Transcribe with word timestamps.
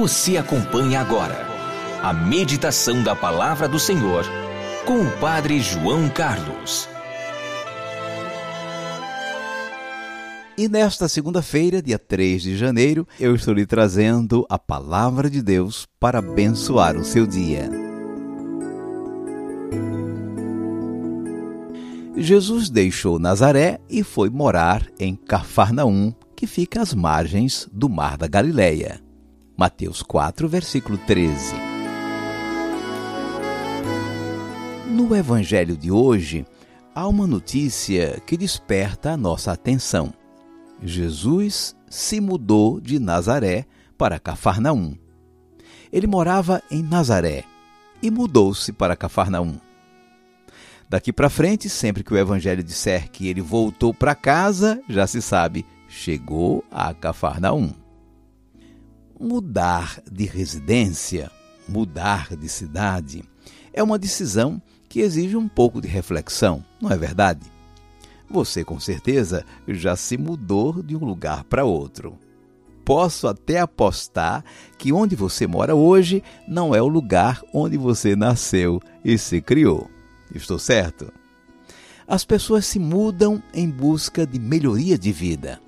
Você 0.00 0.38
acompanha 0.38 0.98
agora 0.98 1.46
a 2.02 2.10
meditação 2.10 3.02
da 3.02 3.14
palavra 3.14 3.68
do 3.68 3.78
Senhor 3.78 4.24
com 4.86 5.02
o 5.02 5.10
Padre 5.18 5.60
João 5.60 6.08
Carlos. 6.08 6.88
E 10.56 10.70
nesta 10.70 11.06
segunda-feira, 11.06 11.82
dia 11.82 11.98
3 11.98 12.40
de 12.40 12.56
janeiro, 12.56 13.06
eu 13.20 13.34
estou 13.34 13.52
lhe 13.52 13.66
trazendo 13.66 14.46
a 14.48 14.58
palavra 14.58 15.28
de 15.28 15.42
Deus 15.42 15.86
para 16.00 16.20
abençoar 16.20 16.96
o 16.96 17.04
seu 17.04 17.26
dia. 17.26 17.68
Jesus 22.16 22.70
deixou 22.70 23.18
Nazaré 23.18 23.78
e 23.86 24.02
foi 24.02 24.30
morar 24.30 24.82
em 24.98 25.14
Cafarnaum, 25.14 26.14
que 26.34 26.46
fica 26.46 26.80
às 26.80 26.94
margens 26.94 27.68
do 27.70 27.86
Mar 27.86 28.16
da 28.16 28.26
Galileia. 28.26 29.09
Mateus 29.60 30.00
4, 30.00 30.48
versículo 30.48 30.96
13. 30.96 31.54
No 34.88 35.14
evangelho 35.14 35.76
de 35.76 35.90
hoje, 35.90 36.46
há 36.94 37.06
uma 37.06 37.26
notícia 37.26 38.22
que 38.26 38.38
desperta 38.38 39.10
a 39.10 39.18
nossa 39.18 39.52
atenção. 39.52 40.14
Jesus 40.82 41.76
se 41.90 42.22
mudou 42.22 42.80
de 42.80 42.98
Nazaré 42.98 43.66
para 43.98 44.18
Cafarnaum. 44.18 44.96
Ele 45.92 46.06
morava 46.06 46.62
em 46.70 46.82
Nazaré 46.82 47.44
e 48.02 48.10
mudou-se 48.10 48.72
para 48.72 48.96
Cafarnaum. 48.96 49.60
Daqui 50.88 51.12
para 51.12 51.28
frente, 51.28 51.68
sempre 51.68 52.02
que 52.02 52.14
o 52.14 52.18
evangelho 52.18 52.64
disser 52.64 53.10
que 53.10 53.28
ele 53.28 53.42
voltou 53.42 53.92
para 53.92 54.14
casa, 54.14 54.80
já 54.88 55.06
se 55.06 55.20
sabe, 55.20 55.66
chegou 55.86 56.64
a 56.70 56.94
Cafarnaum. 56.94 57.79
Mudar 59.22 60.00
de 60.10 60.24
residência, 60.24 61.30
mudar 61.68 62.34
de 62.34 62.48
cidade, 62.48 63.22
é 63.70 63.82
uma 63.82 63.98
decisão 63.98 64.62
que 64.88 65.00
exige 65.00 65.36
um 65.36 65.46
pouco 65.46 65.78
de 65.78 65.86
reflexão, 65.86 66.64
não 66.80 66.90
é 66.90 66.96
verdade? 66.96 67.42
Você 68.30 68.64
com 68.64 68.80
certeza 68.80 69.44
já 69.68 69.94
se 69.94 70.16
mudou 70.16 70.82
de 70.82 70.96
um 70.96 71.04
lugar 71.04 71.44
para 71.44 71.66
outro. 71.66 72.18
Posso 72.82 73.28
até 73.28 73.60
apostar 73.60 74.42
que 74.78 74.90
onde 74.90 75.14
você 75.14 75.46
mora 75.46 75.74
hoje 75.74 76.24
não 76.48 76.74
é 76.74 76.80
o 76.80 76.88
lugar 76.88 77.42
onde 77.52 77.76
você 77.76 78.16
nasceu 78.16 78.80
e 79.04 79.18
se 79.18 79.42
criou. 79.42 79.90
Estou 80.34 80.58
certo? 80.58 81.12
As 82.08 82.24
pessoas 82.24 82.64
se 82.64 82.78
mudam 82.78 83.42
em 83.52 83.68
busca 83.68 84.26
de 84.26 84.38
melhoria 84.38 84.96
de 84.96 85.12
vida. 85.12 85.60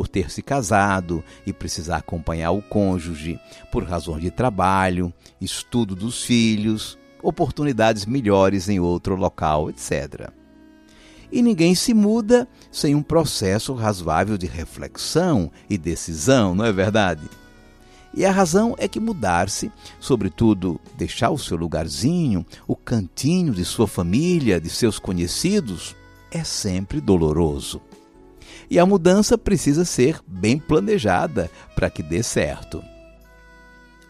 Por 0.00 0.08
ter 0.08 0.30
se 0.30 0.40
casado 0.40 1.22
e 1.44 1.52
precisar 1.52 1.98
acompanhar 1.98 2.52
o 2.52 2.62
cônjuge, 2.62 3.38
por 3.70 3.84
razões 3.84 4.22
de 4.22 4.30
trabalho, 4.30 5.12
estudo 5.38 5.94
dos 5.94 6.24
filhos, 6.24 6.98
oportunidades 7.22 8.06
melhores 8.06 8.70
em 8.70 8.80
outro 8.80 9.14
local, 9.14 9.68
etc. 9.68 10.30
E 11.30 11.42
ninguém 11.42 11.74
se 11.74 11.92
muda 11.92 12.48
sem 12.72 12.94
um 12.94 13.02
processo 13.02 13.74
razoável 13.74 14.38
de 14.38 14.46
reflexão 14.46 15.52
e 15.68 15.76
decisão, 15.76 16.54
não 16.54 16.64
é 16.64 16.72
verdade? 16.72 17.28
E 18.14 18.24
a 18.24 18.32
razão 18.32 18.74
é 18.78 18.88
que 18.88 18.98
mudar-se, 18.98 19.70
sobretudo 20.00 20.80
deixar 20.96 21.28
o 21.28 21.36
seu 21.36 21.58
lugarzinho, 21.58 22.46
o 22.66 22.74
cantinho 22.74 23.52
de 23.52 23.66
sua 23.66 23.86
família, 23.86 24.58
de 24.58 24.70
seus 24.70 24.98
conhecidos, 24.98 25.94
é 26.30 26.42
sempre 26.42 27.02
doloroso. 27.02 27.82
E 28.70 28.78
a 28.78 28.86
mudança 28.86 29.36
precisa 29.36 29.84
ser 29.84 30.20
bem 30.26 30.56
planejada 30.56 31.50
para 31.74 31.90
que 31.90 32.04
dê 32.04 32.22
certo. 32.22 32.82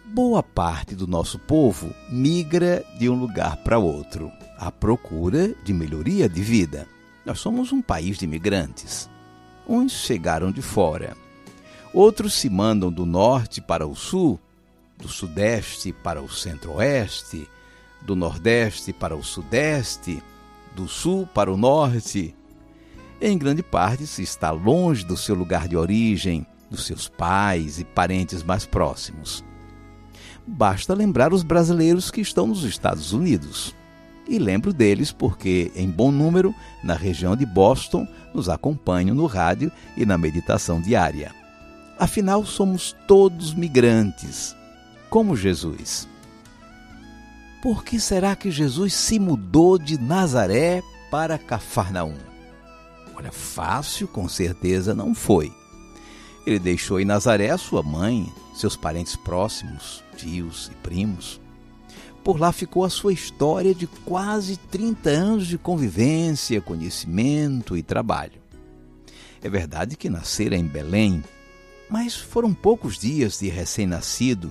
Boa 0.04 0.42
parte 0.42 0.94
do 0.94 1.06
nosso 1.06 1.38
povo 1.38 1.94
migra 2.10 2.84
de 2.98 3.08
um 3.08 3.14
lugar 3.14 3.56
para 3.58 3.78
outro, 3.78 4.30
à 4.58 4.70
procura 4.70 5.54
de 5.64 5.72
melhoria 5.72 6.28
de 6.28 6.42
vida. 6.42 6.86
Nós 7.24 7.40
somos 7.40 7.72
um 7.72 7.80
país 7.80 8.18
de 8.18 8.26
imigrantes. 8.26 9.08
Uns 9.66 9.92
chegaram 9.92 10.52
de 10.52 10.60
fora, 10.60 11.16
outros 11.94 12.34
se 12.34 12.50
mandam 12.50 12.90
do 12.92 13.06
norte 13.06 13.60
para 13.60 13.86
o 13.86 13.94
sul, 13.94 14.38
do 14.98 15.08
sudeste 15.08 15.92
para 15.92 16.20
o 16.20 16.28
centro-oeste, 16.28 17.48
do 18.02 18.14
nordeste 18.14 18.92
para 18.92 19.16
o 19.16 19.22
sudeste, 19.22 20.22
do 20.74 20.86
sul 20.88 21.26
para 21.26 21.52
o 21.52 21.56
norte. 21.56 22.34
Em 23.20 23.36
grande 23.36 23.62
parte 23.62 24.06
se 24.06 24.22
está 24.22 24.50
longe 24.50 25.04
do 25.04 25.16
seu 25.16 25.34
lugar 25.34 25.68
de 25.68 25.76
origem, 25.76 26.46
dos 26.70 26.86
seus 26.86 27.06
pais 27.06 27.78
e 27.78 27.84
parentes 27.84 28.42
mais 28.42 28.64
próximos. 28.64 29.44
Basta 30.46 30.94
lembrar 30.94 31.34
os 31.34 31.42
brasileiros 31.42 32.10
que 32.10 32.22
estão 32.22 32.46
nos 32.46 32.64
Estados 32.64 33.12
Unidos. 33.12 33.74
E 34.26 34.38
lembro 34.38 34.72
deles 34.72 35.12
porque, 35.12 35.70
em 35.74 35.90
bom 35.90 36.10
número, 36.10 36.54
na 36.82 36.94
região 36.94 37.36
de 37.36 37.44
Boston, 37.44 38.06
nos 38.32 38.48
acompanham 38.48 39.14
no 39.14 39.26
rádio 39.26 39.70
e 39.96 40.06
na 40.06 40.16
meditação 40.16 40.80
diária. 40.80 41.34
Afinal, 41.98 42.46
somos 42.46 42.96
todos 43.06 43.52
migrantes, 43.52 44.56
como 45.10 45.36
Jesus. 45.36 46.08
Por 47.60 47.84
que 47.84 48.00
será 48.00 48.34
que 48.34 48.50
Jesus 48.50 48.94
se 48.94 49.18
mudou 49.18 49.78
de 49.78 50.00
Nazaré 50.00 50.82
para 51.10 51.36
Cafarnaum? 51.36 52.29
Olha, 53.20 53.30
fácil 53.30 54.08
com 54.08 54.26
certeza 54.26 54.94
não 54.94 55.14
foi. 55.14 55.52
Ele 56.46 56.58
deixou 56.58 56.98
em 56.98 57.04
Nazaré 57.04 57.54
sua 57.58 57.82
mãe, 57.82 58.32
seus 58.54 58.76
parentes 58.76 59.14
próximos, 59.14 60.02
tios 60.16 60.70
e 60.72 60.74
primos. 60.76 61.38
Por 62.24 62.40
lá 62.40 62.50
ficou 62.50 62.82
a 62.82 62.88
sua 62.88 63.12
história 63.12 63.74
de 63.74 63.86
quase 63.86 64.56
30 64.56 65.10
anos 65.10 65.46
de 65.46 65.58
convivência, 65.58 66.62
conhecimento 66.62 67.76
e 67.76 67.82
trabalho. 67.82 68.40
É 69.42 69.50
verdade 69.50 69.98
que 69.98 70.08
nascera 70.08 70.56
em 70.56 70.64
Belém, 70.64 71.22
mas 71.90 72.16
foram 72.16 72.54
poucos 72.54 72.98
dias 72.98 73.38
de 73.38 73.50
recém-nascido 73.50 74.50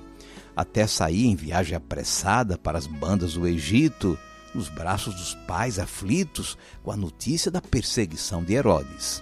até 0.55 0.85
sair 0.85 1.25
em 1.25 1.35
viagem 1.35 1.75
apressada 1.75 2.55
para 2.55 2.77
as 2.77 2.85
bandas 2.85 3.33
do 3.33 3.47
Egito, 3.47 4.15
nos 4.53 4.69
braços 4.69 5.15
dos 5.15 5.33
pais 5.47 5.79
aflitos 5.79 6.57
com 6.83 6.91
a 6.91 6.97
notícia 6.97 7.51
da 7.51 7.61
perseguição 7.61 8.43
de 8.43 8.53
Herodes. 8.53 9.21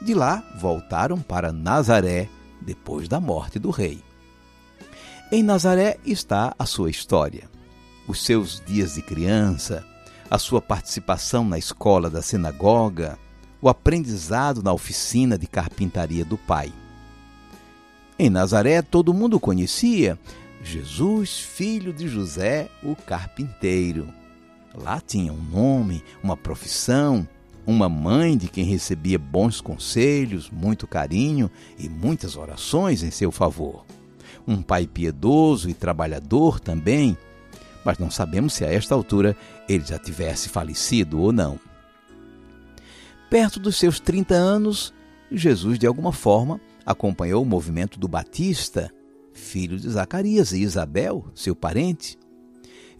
De 0.00 0.14
lá 0.14 0.42
voltaram 0.58 1.18
para 1.18 1.52
Nazaré 1.52 2.28
depois 2.60 3.08
da 3.08 3.20
morte 3.20 3.58
do 3.58 3.70
rei. 3.70 4.02
Em 5.30 5.42
Nazaré 5.42 5.98
está 6.04 6.54
a 6.58 6.64
sua 6.64 6.90
história, 6.90 7.50
os 8.06 8.24
seus 8.24 8.62
dias 8.64 8.94
de 8.94 9.02
criança, 9.02 9.84
a 10.30 10.38
sua 10.38 10.62
participação 10.62 11.44
na 11.44 11.58
escola 11.58 12.08
da 12.08 12.22
sinagoga, 12.22 13.18
o 13.60 13.68
aprendizado 13.68 14.62
na 14.62 14.72
oficina 14.72 15.36
de 15.36 15.46
carpintaria 15.46 16.24
do 16.24 16.38
pai. 16.38 16.72
Em 18.18 18.30
Nazaré 18.30 18.82
todo 18.82 19.14
mundo 19.14 19.38
conhecia 19.38 20.18
Jesus, 20.62 21.38
filho 21.38 21.92
de 21.92 22.08
José, 22.08 22.68
o 22.82 22.96
carpinteiro. 22.96 24.08
Lá 24.80 25.00
tinha 25.00 25.32
um 25.32 25.42
nome, 25.42 26.04
uma 26.22 26.36
profissão, 26.36 27.26
uma 27.66 27.88
mãe 27.88 28.36
de 28.36 28.48
quem 28.48 28.64
recebia 28.64 29.18
bons 29.18 29.60
conselhos, 29.60 30.50
muito 30.50 30.86
carinho 30.86 31.50
e 31.78 31.88
muitas 31.88 32.36
orações 32.36 33.02
em 33.02 33.10
seu 33.10 33.30
favor. 33.30 33.84
Um 34.46 34.62
pai 34.62 34.86
piedoso 34.86 35.68
e 35.68 35.74
trabalhador 35.74 36.60
também, 36.60 37.18
mas 37.84 37.98
não 37.98 38.10
sabemos 38.10 38.54
se 38.54 38.64
a 38.64 38.72
esta 38.72 38.94
altura 38.94 39.36
ele 39.68 39.84
já 39.84 39.98
tivesse 39.98 40.48
falecido 40.48 41.20
ou 41.20 41.32
não. 41.32 41.58
Perto 43.28 43.60
dos 43.60 43.76
seus 43.76 44.00
30 44.00 44.34
anos, 44.34 44.94
Jesus, 45.30 45.78
de 45.78 45.86
alguma 45.86 46.12
forma, 46.12 46.58
acompanhou 46.86 47.42
o 47.42 47.46
movimento 47.46 47.98
do 47.98 48.08
Batista, 48.08 48.90
filho 49.34 49.78
de 49.78 49.90
Zacarias 49.90 50.52
e 50.52 50.62
Isabel, 50.62 51.26
seu 51.34 51.54
parente. 51.54 52.16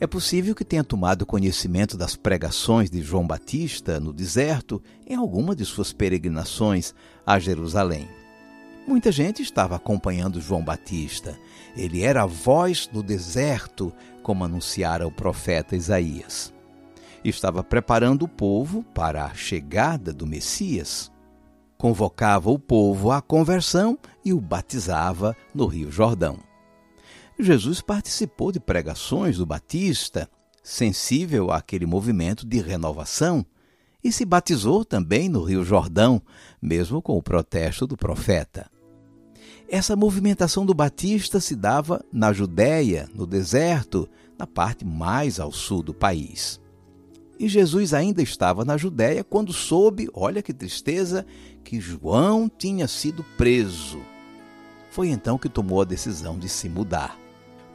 É 0.00 0.06
possível 0.06 0.54
que 0.54 0.64
tenha 0.64 0.84
tomado 0.84 1.26
conhecimento 1.26 1.96
das 1.96 2.14
pregações 2.14 2.88
de 2.88 3.02
João 3.02 3.26
Batista 3.26 3.98
no 3.98 4.12
deserto 4.12 4.80
em 5.04 5.16
alguma 5.16 5.56
de 5.56 5.64
suas 5.64 5.92
peregrinações 5.92 6.94
a 7.26 7.36
Jerusalém. 7.40 8.08
Muita 8.86 9.10
gente 9.10 9.42
estava 9.42 9.74
acompanhando 9.74 10.40
João 10.40 10.62
Batista. 10.64 11.36
Ele 11.76 12.02
era 12.02 12.22
a 12.22 12.26
voz 12.26 12.86
do 12.86 13.02
deserto, 13.02 13.92
como 14.22 14.44
anunciara 14.44 15.06
o 15.06 15.10
profeta 15.10 15.74
Isaías. 15.74 16.54
Estava 17.24 17.64
preparando 17.64 18.22
o 18.22 18.28
povo 18.28 18.84
para 18.94 19.24
a 19.24 19.34
chegada 19.34 20.12
do 20.12 20.28
Messias. 20.28 21.10
Convocava 21.76 22.50
o 22.50 22.58
povo 22.58 23.10
à 23.10 23.20
conversão 23.20 23.98
e 24.24 24.32
o 24.32 24.40
batizava 24.40 25.36
no 25.52 25.66
Rio 25.66 25.90
Jordão. 25.90 26.38
Jesus 27.40 27.80
participou 27.80 28.50
de 28.50 28.58
pregações 28.58 29.36
do 29.36 29.46
Batista, 29.46 30.28
sensível 30.60 31.52
àquele 31.52 31.86
movimento 31.86 32.44
de 32.44 32.60
renovação, 32.60 33.46
e 34.02 34.10
se 34.10 34.24
batizou 34.24 34.84
também 34.84 35.28
no 35.28 35.44
Rio 35.44 35.64
Jordão, 35.64 36.20
mesmo 36.60 37.00
com 37.00 37.16
o 37.16 37.22
protesto 37.22 37.86
do 37.86 37.96
profeta. 37.96 38.68
Essa 39.68 39.94
movimentação 39.94 40.66
do 40.66 40.74
Batista 40.74 41.38
se 41.38 41.54
dava 41.54 42.04
na 42.12 42.32
Judéia, 42.32 43.08
no 43.14 43.24
deserto, 43.24 44.08
na 44.36 44.46
parte 44.46 44.84
mais 44.84 45.38
ao 45.38 45.52
sul 45.52 45.82
do 45.82 45.94
país. 45.94 46.60
E 47.38 47.48
Jesus 47.48 47.94
ainda 47.94 48.20
estava 48.20 48.64
na 48.64 48.76
Judéia 48.76 49.22
quando 49.22 49.52
soube, 49.52 50.08
olha 50.12 50.42
que 50.42 50.52
tristeza, 50.52 51.24
que 51.62 51.80
João 51.80 52.48
tinha 52.48 52.88
sido 52.88 53.24
preso. 53.36 54.00
Foi 54.90 55.08
então 55.08 55.38
que 55.38 55.48
tomou 55.48 55.80
a 55.80 55.84
decisão 55.84 56.36
de 56.36 56.48
se 56.48 56.68
mudar 56.68 57.16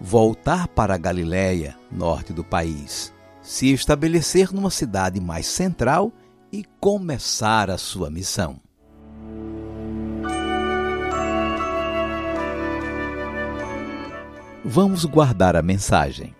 voltar 0.05 0.67
para 0.67 0.95
a 0.95 0.97
Galiléia, 0.97 1.77
norte 1.89 2.33
do 2.33 2.43
país, 2.43 3.13
se 3.41 3.71
estabelecer 3.71 4.51
numa 4.51 4.69
cidade 4.69 5.21
mais 5.21 5.45
central 5.45 6.11
e 6.51 6.65
começar 6.77 7.69
a 7.69 7.77
sua 7.77 8.09
missão. 8.09 8.59
Vamos 14.65 15.05
guardar 15.05 15.55
a 15.55 15.61
mensagem. 15.61 16.35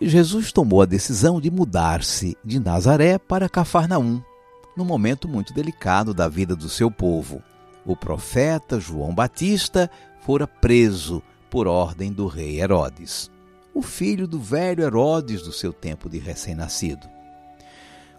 Jesus 0.00 0.52
tomou 0.52 0.82
a 0.82 0.86
decisão 0.86 1.40
de 1.40 1.50
mudar-se 1.50 2.36
de 2.44 2.60
Nazaré 2.60 3.18
para 3.18 3.48
Cafarnaum, 3.48 4.22
num 4.76 4.84
momento 4.84 5.26
muito 5.26 5.52
delicado 5.52 6.14
da 6.14 6.28
vida 6.28 6.54
do 6.54 6.68
seu 6.68 6.92
povo. 6.92 7.42
O 7.84 7.96
profeta 7.96 8.78
João 8.78 9.12
Batista 9.12 9.90
fora 10.20 10.46
preso 10.46 11.20
por 11.56 11.66
ordem 11.66 12.12
do 12.12 12.26
rei 12.26 12.60
Herodes, 12.60 13.30
o 13.72 13.80
filho 13.80 14.28
do 14.28 14.38
velho 14.38 14.84
Herodes 14.84 15.40
do 15.40 15.50
seu 15.50 15.72
tempo 15.72 16.06
de 16.06 16.18
recém-nascido. 16.18 17.08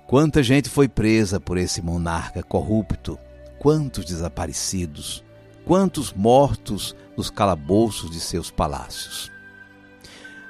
Quanta 0.07 0.41
gente 0.41 0.71
foi 0.71 0.87
presa 0.87 1.39
por 1.39 1.55
esse 1.55 1.79
monarca 1.79 2.41
corrupto, 2.41 3.15
quantos 3.59 4.05
desaparecidos, 4.05 5.23
quantos 5.65 6.11
mortos 6.11 6.95
nos 7.15 7.29
calabouços 7.29 8.09
de 8.09 8.19
seus 8.19 8.49
palácios. 8.49 9.31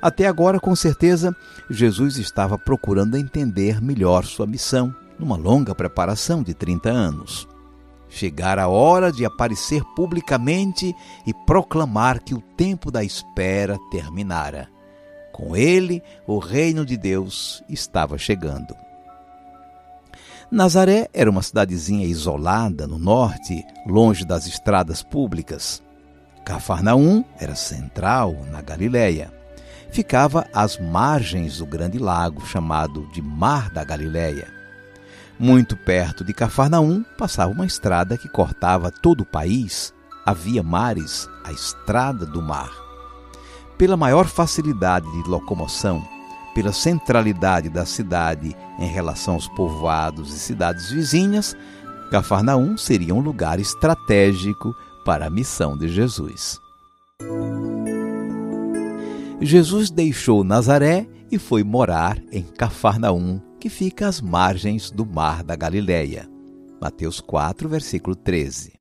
Até 0.01 0.25
agora, 0.25 0.57
com 0.57 0.73
certeza, 0.73 1.35
Jesus 1.69 2.15
estava 2.15 2.57
procurando 2.57 3.17
entender 3.17 3.81
melhor 3.81 4.23
sua 4.23 4.47
missão, 4.47 4.95
numa 5.19 5.35
longa 5.35 5.75
preparação 5.75 6.41
de 6.41 6.53
30 6.53 6.89
anos. 6.89 7.49
Chegar 8.09 8.57
a 8.57 8.67
hora 8.67 9.11
de 9.11 9.25
aparecer 9.25 9.83
publicamente 9.95 10.95
e 11.25 11.33
proclamar 11.45 12.21
que 12.21 12.33
o 12.33 12.41
tempo 12.41 12.89
da 12.89 13.03
espera 13.03 13.77
terminara. 13.91 14.69
Com 15.31 15.55
ele, 15.55 16.01
o 16.25 16.39
reino 16.39 16.85
de 16.85 16.97
Deus 16.97 17.63
estava 17.69 18.17
chegando. 18.17 18.75
Nazaré 20.49 21.09
era 21.13 21.29
uma 21.29 21.41
cidadezinha 21.41 22.05
isolada 22.05 22.87
no 22.87 22.97
norte, 22.97 23.65
longe 23.85 24.25
das 24.25 24.47
estradas 24.47 25.03
públicas. 25.03 25.83
Cafarnaum 26.45 27.25
era 27.37 27.53
central, 27.53 28.33
na 28.49 28.61
Galiléia. 28.61 29.31
Ficava 29.91 30.47
às 30.53 30.79
margens 30.79 31.57
do 31.57 31.65
grande 31.65 31.99
lago 31.99 32.45
chamado 32.45 33.05
de 33.11 33.21
Mar 33.21 33.69
da 33.69 33.83
Galiléia. 33.83 34.56
Muito 35.39 35.77
perto 35.77 36.23
de 36.23 36.33
Cafarnaum 36.33 37.03
passava 37.15 37.51
uma 37.51 37.65
estrada 37.65 38.17
que 38.17 38.27
cortava 38.27 38.89
todo 38.89 39.21
o 39.21 39.25
país. 39.25 39.93
Havia 40.25 40.63
mares, 40.63 41.29
a 41.43 41.51
estrada 41.51 42.25
do 42.25 42.41
mar. 42.41 42.71
Pela 43.77 43.95
maior 43.95 44.25
facilidade 44.25 45.05
de 45.11 45.29
locomoção, 45.29 46.03
pela 46.55 46.73
centralidade 46.73 47.69
da 47.69 47.85
cidade 47.85 48.55
em 48.79 48.87
relação 48.87 49.35
aos 49.35 49.47
povoados 49.49 50.33
e 50.33 50.39
cidades 50.39 50.89
vizinhas, 50.89 51.55
Cafarnaum 52.09 52.75
seria 52.75 53.13
um 53.13 53.19
lugar 53.19 53.59
estratégico 53.59 54.73
para 55.05 55.27
a 55.27 55.29
missão 55.29 55.77
de 55.77 55.87
Jesus. 55.87 56.59
Jesus 59.39 59.91
deixou 59.91 60.43
Nazaré 60.43 61.07
e 61.31 61.37
foi 61.37 61.63
morar 61.63 62.17
em 62.31 62.41
Cafarnaum, 62.41 63.39
que 63.67 63.69
fica 63.69 64.07
às 64.07 64.21
margens 64.21 64.89
do 64.89 65.05
mar 65.05 65.43
da 65.43 65.53
Galileia. 65.53 66.29
Mateus 66.79 67.19
4, 67.19 67.67
versículo 67.67 68.15
13. 68.15 68.79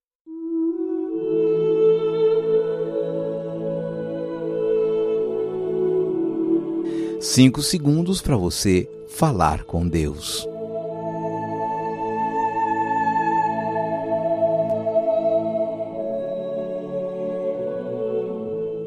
Cinco 7.20 7.62
segundos 7.62 8.22
para 8.22 8.36
você 8.36 8.88
falar 9.08 9.64
com 9.64 9.88
Deus. 9.88 10.46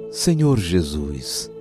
Senhor 0.10 0.58
Jesus, 0.58 1.52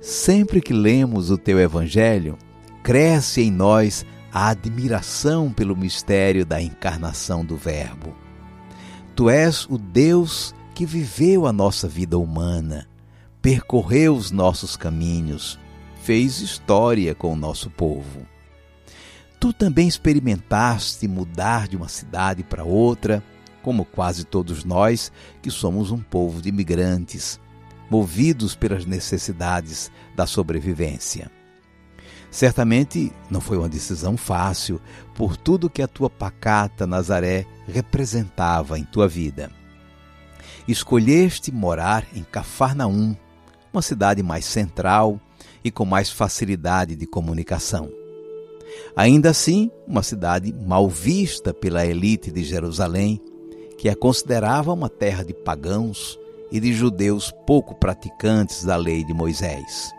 sempre 0.00 0.62
que 0.62 0.72
lemos 0.72 1.30
o 1.30 1.36
teu 1.36 1.60
Evangelho, 1.60 2.38
cresce 2.82 3.42
em 3.42 3.50
nós 3.50 4.04
a 4.32 4.48
admiração 4.48 5.52
pelo 5.52 5.76
mistério 5.76 6.46
da 6.46 6.62
encarnação 6.62 7.44
do 7.44 7.56
Verbo. 7.56 8.14
Tu 9.14 9.28
és 9.28 9.66
o 9.66 9.76
Deus 9.76 10.54
que 10.74 10.86
viveu 10.86 11.46
a 11.46 11.52
nossa 11.52 11.88
vida 11.88 12.16
humana, 12.16 12.88
percorreu 13.42 14.14
os 14.14 14.30
nossos 14.30 14.76
caminhos, 14.76 15.58
fez 16.02 16.40
história 16.40 17.14
com 17.14 17.32
o 17.32 17.36
nosso 17.36 17.68
povo. 17.70 18.26
Tu 19.38 19.52
também 19.52 19.88
experimentaste 19.88 21.08
mudar 21.08 21.66
de 21.66 21.76
uma 21.76 21.88
cidade 21.88 22.42
para 22.42 22.64
outra, 22.64 23.22
como 23.62 23.84
quase 23.84 24.24
todos 24.24 24.64
nós 24.64 25.12
que 25.42 25.50
somos 25.50 25.90
um 25.90 25.98
povo 25.98 26.40
de 26.40 26.48
imigrantes, 26.48 27.40
movidos 27.90 28.54
pelas 28.54 28.86
necessidades 28.86 29.90
da 30.14 30.26
sobrevivência. 30.26 31.30
Certamente 32.30 33.12
não 33.28 33.40
foi 33.40 33.58
uma 33.58 33.68
decisão 33.68 34.16
fácil 34.16 34.80
por 35.14 35.36
tudo 35.36 35.70
que 35.70 35.82
a 35.82 35.88
tua 35.88 36.08
pacata 36.08 36.86
Nazaré 36.86 37.44
representava 37.66 38.78
em 38.78 38.84
tua 38.84 39.08
vida. 39.08 39.50
Escolheste 40.68 41.50
morar 41.50 42.06
em 42.14 42.22
Cafarnaum, 42.22 43.16
uma 43.72 43.82
cidade 43.82 44.22
mais 44.22 44.44
central 44.44 45.20
e 45.64 45.70
com 45.70 45.84
mais 45.84 46.10
facilidade 46.10 46.94
de 46.94 47.06
comunicação. 47.06 47.90
Ainda 48.94 49.30
assim, 49.30 49.70
uma 49.86 50.02
cidade 50.02 50.52
mal 50.52 50.88
vista 50.88 51.52
pela 51.52 51.84
elite 51.84 52.30
de 52.30 52.44
Jerusalém, 52.44 53.20
que 53.76 53.88
a 53.88 53.96
considerava 53.96 54.72
uma 54.72 54.88
terra 54.88 55.24
de 55.24 55.34
pagãos 55.34 56.18
e 56.52 56.60
de 56.60 56.72
judeus 56.72 57.32
pouco 57.46 57.74
praticantes 57.74 58.64
da 58.64 58.76
lei 58.76 59.04
de 59.04 59.12
Moisés. 59.12 59.90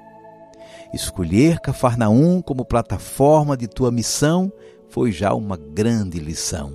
Escolher 0.93 1.59
Cafarnaum 1.59 2.41
como 2.41 2.65
plataforma 2.65 3.55
de 3.55 3.67
tua 3.67 3.91
missão 3.91 4.51
foi 4.89 5.11
já 5.11 5.33
uma 5.33 5.55
grande 5.55 6.19
lição. 6.19 6.73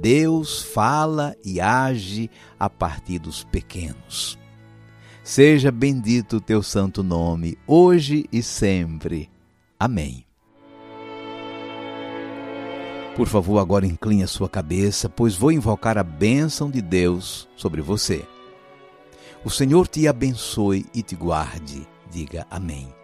Deus 0.00 0.62
fala 0.62 1.34
e 1.44 1.60
age 1.60 2.30
a 2.58 2.68
partir 2.68 3.18
dos 3.18 3.44
pequenos. 3.44 4.38
Seja 5.22 5.70
bendito 5.70 6.36
o 6.36 6.40
teu 6.40 6.62
santo 6.62 7.02
nome, 7.02 7.58
hoje 7.66 8.26
e 8.32 8.42
sempre. 8.42 9.30
Amém. 9.78 10.24
Por 13.16 13.26
favor, 13.26 13.58
agora 13.58 13.86
incline 13.86 14.22
a 14.22 14.28
sua 14.28 14.48
cabeça, 14.48 15.08
pois 15.08 15.34
vou 15.34 15.52
invocar 15.52 15.98
a 15.98 16.02
bênção 16.02 16.70
de 16.70 16.80
Deus 16.80 17.48
sobre 17.56 17.80
você. 17.80 18.24
O 19.44 19.50
Senhor 19.50 19.88
te 19.88 20.06
abençoe 20.06 20.86
e 20.94 21.02
te 21.02 21.16
guarde. 21.16 21.86
Diga 22.10 22.46
amém. 22.50 22.99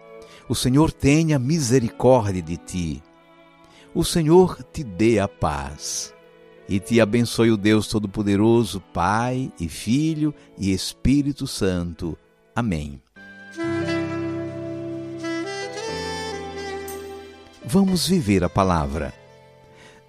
O 0.49 0.55
Senhor 0.55 0.93
tenha 0.93 1.37
misericórdia 1.37 2.41
de 2.41 2.55
ti. 2.55 3.03
O 3.93 4.05
Senhor 4.05 4.63
te 4.63 4.81
dê 4.81 5.19
a 5.19 5.27
paz. 5.27 6.13
E 6.69 6.79
te 6.79 7.01
abençoe 7.01 7.51
o 7.51 7.57
Deus 7.57 7.87
Todo-Poderoso, 7.87 8.81
Pai 8.93 9.51
e 9.59 9.67
Filho 9.67 10.33
e 10.57 10.71
Espírito 10.71 11.47
Santo. 11.47 12.17
Amém. 12.55 13.01
Vamos 17.65 18.07
viver 18.07 18.43
a 18.43 18.49
palavra. 18.49 19.13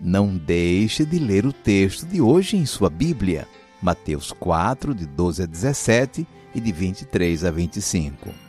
Não 0.00 0.36
deixe 0.36 1.04
de 1.04 1.18
ler 1.18 1.44
o 1.44 1.52
texto 1.52 2.06
de 2.06 2.20
hoje 2.20 2.56
em 2.56 2.64
sua 2.64 2.88
Bíblia. 2.88 3.48
Mateus 3.82 4.30
4, 4.30 4.94
de 4.94 5.04
12 5.04 5.42
a 5.42 5.46
17 5.46 6.26
e 6.54 6.60
de 6.60 6.70
23 6.70 7.44
a 7.44 7.50
25. 7.50 8.47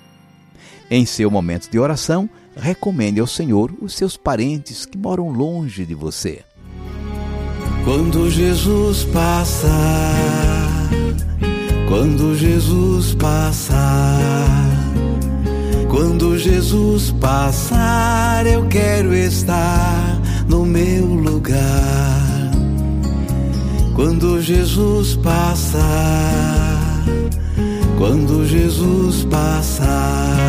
Em 0.91 1.05
seu 1.05 1.29
momento 1.29 1.69
de 1.69 1.77
oração, 1.77 2.29
recomende 2.55 3.19
ao 3.19 3.27
Senhor 3.27 3.71
os 3.81 3.93
seus 3.93 4.17
parentes 4.17 4.85
que 4.85 4.97
moram 4.97 5.29
longe 5.29 5.85
de 5.85 5.93
você. 5.93 6.41
Quando 7.83 8.29
Jesus 8.29 9.03
passa, 9.05 9.67
quando 11.87 12.35
Jesus 12.35 13.15
passar, 13.15 13.79
quando 15.89 16.37
Jesus 16.37 17.11
passar, 17.19 18.45
eu 18.45 18.67
quero 18.67 19.13
estar 19.13 20.21
no 20.47 20.65
meu 20.65 21.05
lugar. 21.05 22.51
Quando 23.95 24.41
Jesus 24.41 25.15
passar, 25.17 27.03
quando 27.97 28.47
Jesus 28.47 29.25
passar, 29.25 30.48